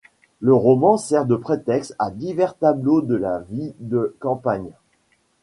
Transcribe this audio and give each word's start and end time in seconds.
Le 0.39 0.51
roman 0.55 0.97
sert 0.97 1.27
de 1.27 1.35
prétexte 1.35 1.95
à 1.99 2.09
divers 2.09 2.57
tableaux 2.57 3.03
de 3.03 3.13
la 3.13 3.37
vie 3.51 3.71
de 3.77 4.15
campagne. 4.19 4.71